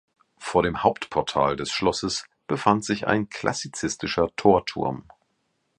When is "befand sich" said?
2.47-3.05